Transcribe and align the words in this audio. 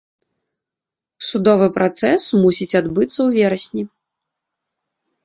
Судовы 1.27 1.67
працэс 1.75 2.23
мусіць 2.45 2.77
адбыцца 2.81 3.15
ў 3.27 3.45
верасні. 3.45 3.83